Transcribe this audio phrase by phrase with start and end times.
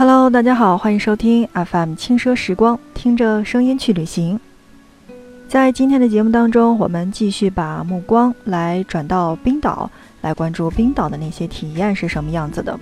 [0.00, 4.38] Hello，大家好，欢迎收听 FM 轻奢时光，听着声音去旅行。
[5.48, 12.78] 在今天的节目当中，我们继续把目光来转到冰岛，来关注冰岛的那些体验是什么样子的。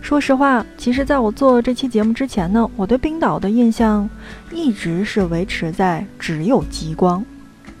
[0.00, 4.08] 说实话，其实在我做这期节目之前呢，我对冰岛的印象
[4.50, 7.22] 一直是维持在只有极光。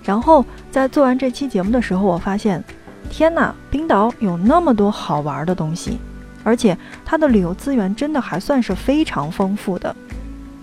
[0.04, 2.62] 然后在做完这期节目的时候，我发现，
[3.08, 5.98] 天哪，冰岛有那么多好玩的东西！
[6.42, 9.94] 而且它的旅游资源真的还算是非常丰富的，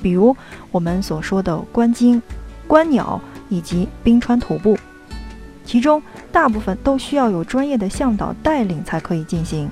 [0.02, 0.36] 比如
[0.72, 2.22] 我们所说的观鲸、
[2.68, 3.20] 观鸟
[3.50, 4.78] 以及冰川徒步，
[5.64, 9.70] 其中大部分都需要有专业的向导带领才可以进行，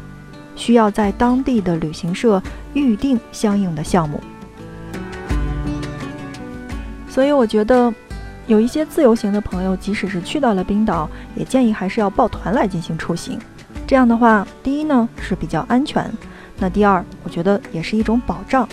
[0.56, 2.42] 需要在当地的旅行社
[2.74, 4.22] 预定相应的项目。
[7.10, 7.94] 所以我觉得，
[8.46, 13.40] 有一些自由行的朋友，即使是去到了冰岛，也建议还是要抱团来进行出行。
[13.88, 16.12] 这样的话，第一呢是比较安全，
[16.58, 18.68] 那第二，我觉得也是一种保障。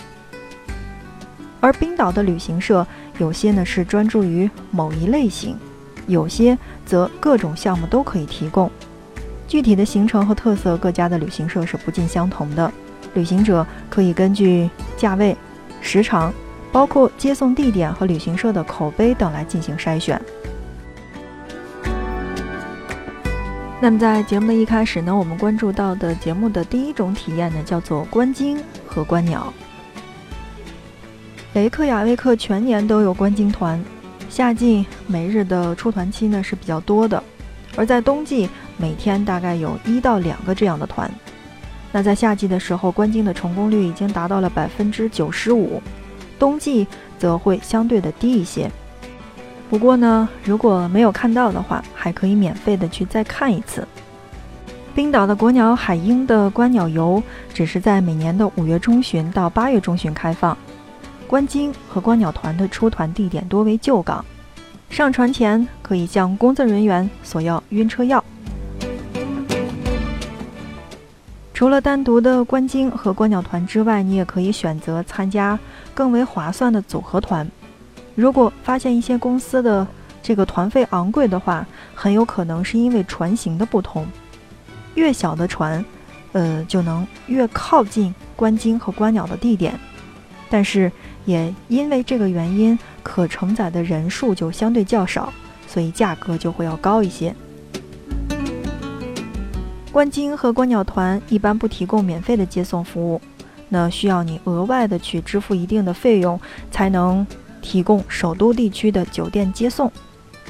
[1.59, 2.85] 而冰岛的旅行社
[3.19, 5.55] 有些呢是专注于某一类型，
[6.07, 8.69] 有些则各种项目都可以提供。
[9.47, 12.71] 具体的行程和特色，各家的旅行社是不尽相同的。
[13.13, 15.37] 旅行者可以根据价位、
[15.79, 16.33] 时长，
[16.71, 20.19] 包括接送地点和旅行社的口碑等来进行筛选。
[23.83, 29.53] 那么在节目的一开始呢，我们关注到的节目的第一种体验呢，叫做观鲸和观鸟。
[31.51, 33.83] 雷克雅未克全年都有观鲸团，
[34.29, 37.21] 夏季每日的出团期呢是比较多的，
[37.75, 41.11] 而在冬季每天大概有一到两个这样的团。
[41.91, 45.81] 那在夏季的时候，观鲸的成功率已经达到了百分之九十五，
[46.39, 46.87] 冬季
[47.19, 48.71] 则会相对的低一些。
[49.73, 53.87] 不过呢，如果没有看到的话，还可以免费的去再看一次。
[54.93, 60.55] 冰岛的国鸟海鹰的观鸟游只是在每年的五月中旬到八月中旬开放。
[61.25, 64.23] 观鲸和观鸟团的出团地点多为旧港，
[64.91, 68.23] 上船前可以向工作人员索要晕车药。
[71.51, 75.57] 除了单独的观鲸和观鸟团之外，你也可以选择参加
[75.95, 77.49] 更为划算的组合团。
[78.15, 79.85] 如果发现一些公司的
[80.21, 81.65] 这个团费昂贵的话，
[81.95, 84.05] 很有可能是因为船型的不同。
[84.95, 85.83] 越小的船，
[86.33, 89.73] 呃，就能越靠近观鲸和观鸟的地点，
[90.49, 90.91] 但是
[91.25, 95.33] 也因为这个原因，可承载的人数就相对较少，
[95.67, 97.35] 所以价格就会要高一些。
[99.91, 103.19] 观鲸和观鸟团一般不提供免费的接送服务，
[103.69, 107.25] 那需要你额外的去支付一定的费用才能。
[107.63, 109.91] 提供首都地区的酒店接送，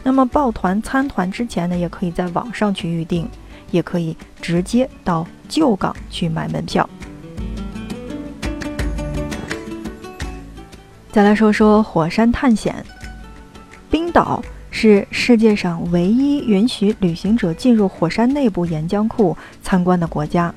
[0.03, 3.29] 那么报团参团之前呢，也可以在网上去预定，
[3.71, 6.89] 也可以直接到旧港去买门票。
[11.11, 12.83] 再来说说火山探险，
[13.89, 20.53] 冰岛是世界上唯一允许旅行者进入火山内部岩浆库参观的国家。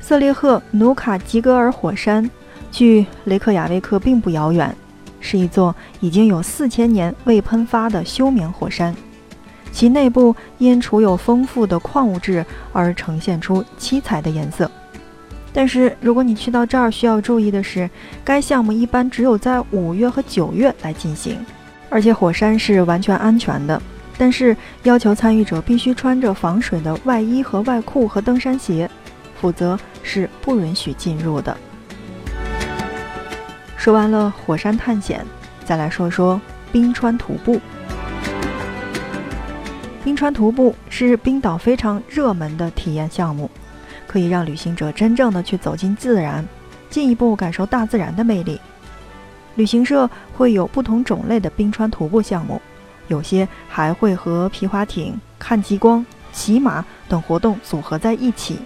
[0.00, 2.30] 瑟列赫努卡吉格尔火山
[2.70, 4.74] 距雷克雅未克并不遥远。
[5.22, 8.94] 是一座已经有四千年未喷发的休眠火山，
[9.72, 14.70] 其内部因储有丰富的矿物质而呈现出七彩的颜色。
[15.54, 17.88] 但是，如果你去到这儿，需要注意的是，
[18.24, 21.38] 该项目一般只有在五月和九月来进行，
[21.88, 23.80] 而且火山是完全安全的，
[24.16, 28.90] 但是要求参与者必须穿着防水的外衣和外裤和登山鞋，
[29.40, 31.56] 否则是不允许进入的。
[33.82, 35.26] 说完了火山探险，
[35.64, 37.60] 再来说说冰川徒步。
[40.04, 43.50] 冰川徒步是冰岛非常热门的体验项目，
[44.06, 46.46] 可以让旅行者真正的去走进自然，
[46.90, 48.60] 进一步感受大自然的魅力。
[49.56, 52.62] 旅行社会有不同种类的冰川徒步项目，
[53.08, 58.60] 有些还会和皮划艇、看极光、骑马等活动组合在一起。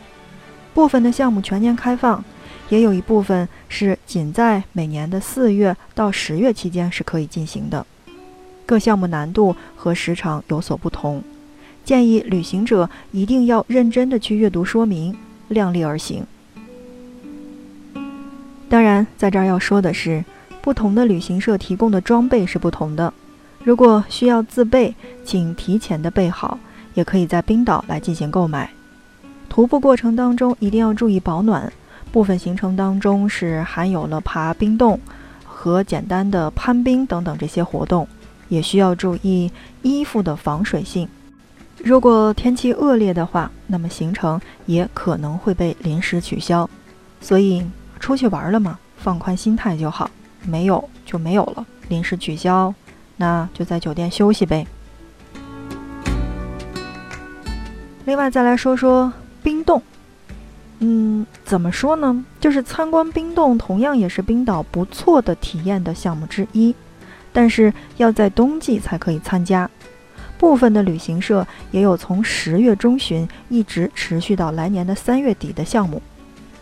[0.74, 2.22] 部分的项目全年开放。
[2.68, 7.86] 也有一部分是仅在每年的四月到十月期间是可以进行的，
[8.64, 11.22] 各项目难度和时长有所不同，
[11.84, 15.16] 建议旅行者一定要认真的去阅读说明，
[15.48, 16.24] 量力而行。
[18.68, 20.24] 当然，在这儿要说的是，
[20.60, 23.14] 不同的旅行社提供的装备是不同的，
[23.62, 26.58] 如果需要自备，请提前的备好，
[26.94, 28.68] 也可以在冰岛来进行购买。
[29.48, 31.72] 徒步过程当中一定要注意保暖。
[32.12, 34.98] 部分行程当中是含有了爬冰洞
[35.44, 38.06] 和简单的攀冰等等这些活动，
[38.48, 39.50] 也需要注意
[39.82, 41.08] 衣服的防水性。
[41.84, 46.68] 如果天气恶劣的话，那么行程也可能会被临时取消。
[47.20, 47.64] 所以，
[48.00, 50.10] 出去玩了嘛，放宽心态就好。
[50.44, 52.72] 没有就没有了，临时取消，
[53.16, 54.66] 那就在酒店休息呗。
[58.04, 59.12] 另外再来说说
[59.42, 59.82] 冰洞，
[60.78, 62.24] 嗯，怎么说呢？
[62.40, 66.74] 就是参观冰洞，同样也是冰岛不错的体验的项目之一，
[67.32, 69.70] 但是要在冬季才可以参加。
[70.36, 76.02] 部分的旅行社也有从十月中旬一直持续到来年的三月底的项目。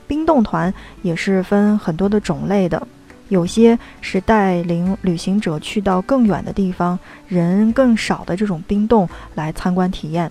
[0.07, 2.87] 冰洞团也是分很多的种类的，
[3.31, 10.31] 有些是带领旅行者去到更远的地方、人更少的这种冰洞来参观体验。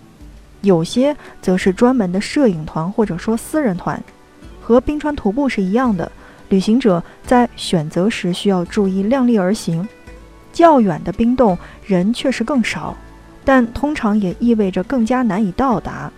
[0.61, 4.01] 有些则是专门的摄影团或者说私人团，
[4.63, 6.09] 和冰川徒步是一样的。
[6.47, 9.85] 旅行者在选择时需要注意量力而行。
[10.53, 12.95] 较远的冰洞人确实更少，
[13.43, 16.11] 但通常也意味着更加难以到达。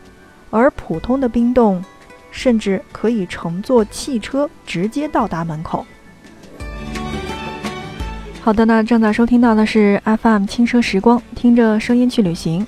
[0.51, 1.83] 而普通的冰洞，
[2.31, 5.85] 甚至可以乘坐汽车直接到达门口。
[8.41, 12.67] 好的，那正在收听到的是 FM 轻奢时光，听着声音去旅行。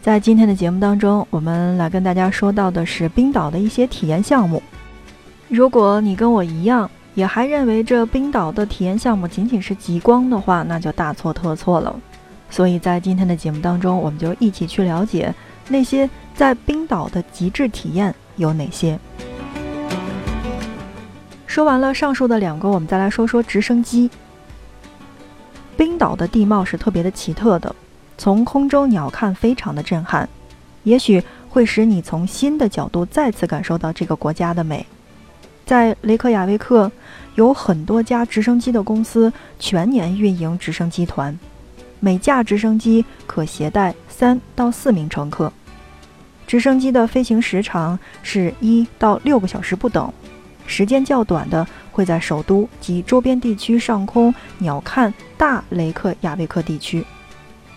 [0.00, 4.62] 在今天的节目当中，我们来跟大家说到的是冰岛的一些体验项目。
[5.48, 11.98] 如果你跟我一样，也还认为这冰岛的体验项目仅仅是极光的话，那就大错特错了。
[12.50, 15.34] 所以在今天的节目当中，我们就一起去了解
[15.68, 18.98] 那些在冰岛的极致体验有哪些。
[21.46, 24.10] 说完了上述的两个，我们再来说说直升机。
[25.76, 27.74] 冰岛的地貌是特别的奇特的。
[28.18, 30.28] 从空中鸟瞰非常的震撼，
[30.82, 34.84] 也许会使你从新的角度再次感受到这个国家的美。
[35.68, 36.90] 在雷克雅未克，
[37.34, 41.38] 有很多家直升机的公司全年运营直升机团，
[42.00, 45.52] 每架直升机可携带三到四名乘客。
[46.46, 50.10] 直升机的飞行时长是一到六个小时不等，
[50.66, 57.04] 时间较短的会在首都及周边地区上空鸟瞰大雷克雅未克地区。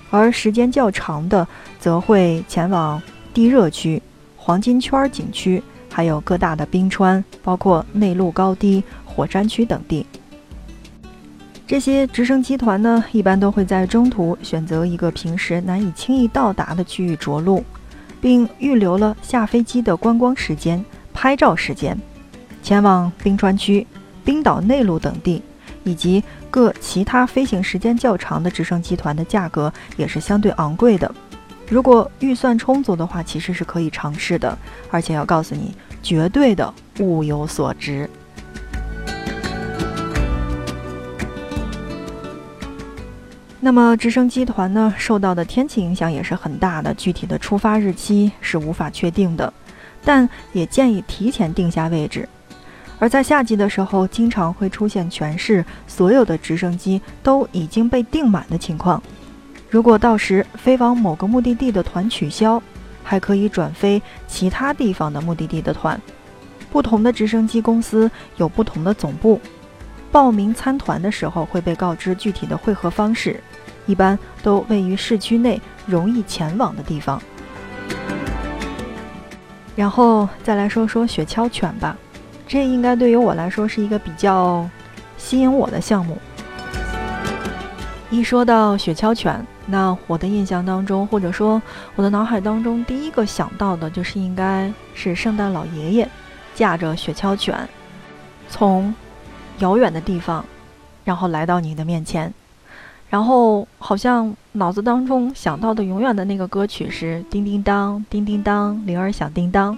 [0.09, 1.45] 而时间较长的，
[1.77, 3.01] 则会前往
[3.33, 4.01] 地热区、
[4.37, 5.61] 黄金圈景区，
[5.91, 10.05] 还有各大的冰川，包括内陆高低、火山区等地。
[11.67, 17.63] 这些直升机团呢，一般都会在中途选择一个平时难以轻易到达的区域着陆，
[18.19, 20.83] 并预留了下飞机的观光时间、
[21.13, 21.97] 拍照时间，
[22.63, 23.85] 前往冰川区、
[24.23, 25.41] 冰岛内陆等地。
[25.83, 31.11] 以及各其他飞行时间较长的直升机团的价格也是相对昂贵的。
[31.71, 34.57] 如果预算充足的话，其实是可以尝试的，
[34.89, 35.73] 而且要告诉你，
[36.03, 38.09] 绝对的物有所值。
[43.61, 49.53] 那么直升机团呢，受到的天气影响也是很大的，具体的出发日期是无法确定的，
[50.03, 52.27] 但也建议提前定下位置。
[52.99, 59.01] 而在夏季的时候，经常会出现全市所有的直升机都已经被订满的情况。
[59.71, 62.61] 如果到时飞往某个目的地的团取消，
[63.05, 65.99] 还可以转飞其他地方的目的地的团。
[66.69, 69.39] 不同的直升机公司有不同的总部。
[70.11, 73.41] 报名参团的时候会被告知具体的汇合方式，
[73.85, 77.21] 一般都位于市区内容易前往的地方。
[79.73, 81.95] 然后再来说说雪橇犬吧。
[82.45, 84.69] 这应该对于我来说是一个比较
[85.17, 86.17] 吸引我的项目。
[88.09, 91.59] 一说到雪橇犬，那我的印象当中，或者说
[91.95, 96.09] 我的脑海当中，第一个想到的就是应该是圣诞老爷爷
[96.53, 97.57] 驾着雪橇犬，
[98.49, 98.93] 从
[99.59, 100.45] 遥远的地方，
[101.05, 102.31] 然后来到你的面前，
[103.09, 109.77] 然后好像脑子当中想到的永远的那个歌曲是叮叮当，叮叮当，铃儿响叮当。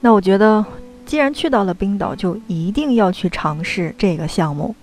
[0.00, 0.62] 那我觉得。
[1.04, 4.74] 既然去到了冰岛，就一定要去尝试这个项目。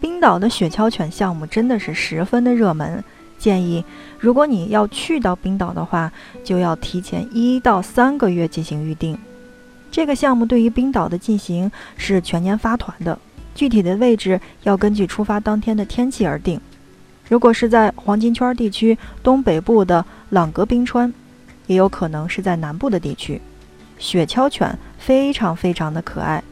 [0.00, 3.02] 冰岛的雪橇犬项目真的是十分的热门，
[3.42, 3.84] 建议
[4.20, 6.12] 如果你要去到冰岛的话，
[6.44, 9.18] 就要提前一到三个月进行预定。
[9.90, 13.18] 这个项目对于冰岛的进行是全年发团的，
[13.52, 16.60] 具体的位置要根据出发当天的天气而定。
[17.28, 21.12] 如果是在黄金圈地区东北部的朗格冰川，
[21.66, 23.40] 也有可能是在南部的地区。
[23.98, 26.42] 雪橇犬非常非常的可爱，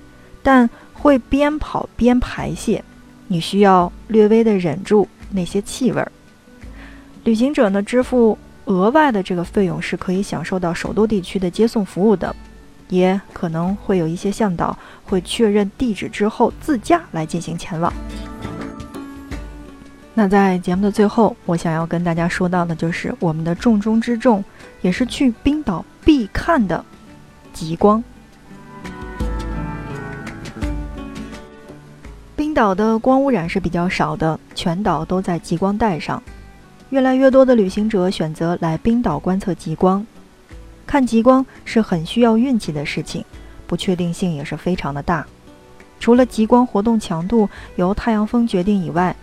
[0.43, 2.83] 但会边跑边排泄，
[3.29, 6.11] 你需要略微的忍住那些气味儿。
[7.31, 12.35] 旅行者呢，支付额外的这个费用是可以享受到首都地区的接送服务的，
[12.89, 17.93] 也可能会有一些向导会确认地址之后自驾来进行前往。
[20.13, 24.45] 那在节目的最后，我想要跟大家说到的就是我们的重中之重，
[24.81, 26.85] 也是去冰岛必看的。
[27.53, 28.03] 极光，
[32.35, 36.21] 冰岛的光污染是比较少的，全岛都在极光带上。
[36.91, 40.05] 越来越多的旅行者选择来冰岛观测极光。
[40.87, 43.25] 看极光是很需要运气的事情，
[43.67, 45.25] 不确定性也是非常的大。
[46.01, 49.15] 除了极光活动强度由太阳风决定以外，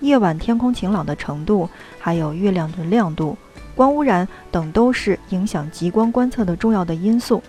[0.00, 1.68] 夜晚天空晴朗的程度，
[1.98, 3.36] 还有月亮的亮度、
[3.74, 7.42] 光污染等都是影响极光观测的重要的因素。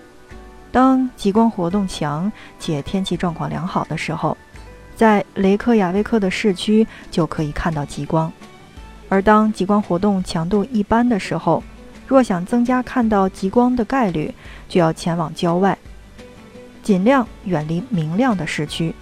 [0.71, 4.35] 当极光活动强且天气状况良好的时候，
[4.95, 8.31] 在雷克雅未克的市区就可以看到极光。
[9.09, 11.63] 而当极光活动强度一般的时候，
[12.05, 14.33] 若想增加看到极光的概率，
[14.67, 15.77] 就要前往郊外，
[16.83, 18.93] 尽量远离明亮的市区。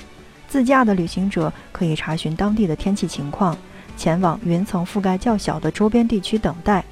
[0.47, 3.57] 自驾的旅行者可以查询当地的天气情况，
[3.97, 6.85] 前往云层覆盖较小的周边地区等待。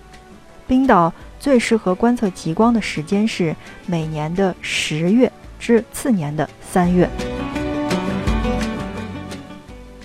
[0.65, 3.55] 冰岛最适合观测极光的时间是
[3.85, 7.07] 每年的十月至次年的三月。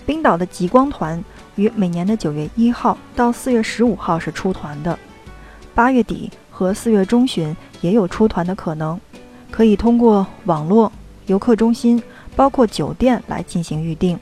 [0.04, 1.24] 冰岛的极光团。
[1.58, 4.96] 于每年的九月一号到四月十五号是出团的，
[5.74, 8.98] 八月底和四月中旬也有出团的可能，
[9.50, 10.90] 可以通过网络、
[11.26, 12.00] 游客中心，
[12.36, 14.16] 包括酒店来进行预订。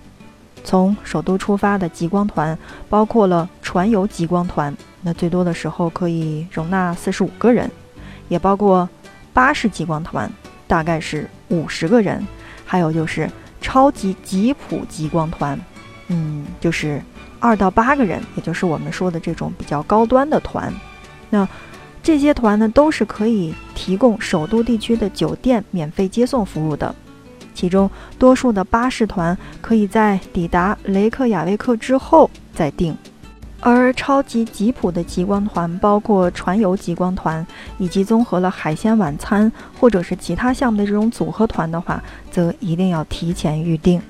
[0.65, 7.71] 从首都出发的极光团包括了船游极光团，那最多的时候可以容纳四十五个人，
[8.29, 8.89] 也包括
[9.35, 10.29] 巴士极光团，
[10.67, 12.27] 大概是五十个人，
[12.65, 15.61] 还有就是超级吉普极光团，
[16.09, 17.03] 嗯，就是。
[17.47, 20.73] 二到八个人，也就是我们说的这种比较高端的团。
[21.31, 21.47] 那
[22.03, 26.93] 这些团呢，都是可以提供首都地区的酒店免费接送服务的。
[27.55, 27.89] 其中，
[28.19, 32.97] 多数的巴士团可以在抵达雷克雅未克之后再订，
[33.61, 37.47] 而超级吉普的极光团，包括船游极光团
[37.79, 39.51] 以及综合了海鲜晚餐
[39.81, 44.03] 或者是其他项目的这种组合团的话，则一定要提前预定。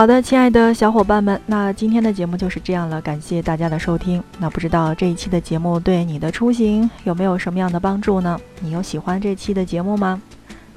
[0.00, 4.24] 好的，亲爱的小伙伴们，那今天的节目就是这样了，感谢大家的收听。
[4.38, 8.40] 那不知道这一期的节目对你的出行有没有什么样的帮助呢？
[8.60, 10.18] 你有喜欢这期的节目吗？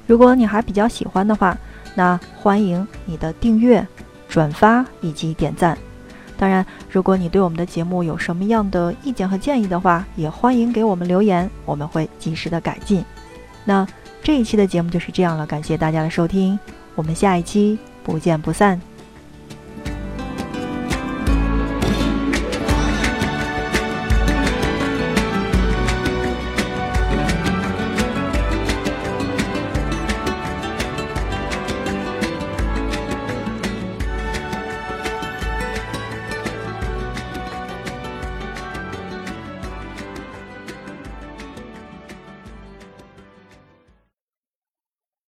[0.06, 1.56] 如果你还比较喜欢的话，
[1.94, 3.86] 那欢迎你的订阅、
[4.28, 5.78] 转发以及点赞。
[6.36, 13.02] 当然，如果你对我们的节目有什么样的意见和建议的话，也欢迎给我们留言，我们会及时的改进。
[13.64, 13.86] 那
[14.22, 16.58] 这一期的节目就是这样了，感谢大家的收听，
[16.94, 18.78] 我们下一期不见不散。